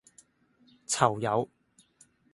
[0.87, 1.47] 囚友